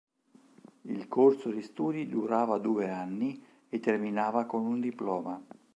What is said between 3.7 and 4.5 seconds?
terminava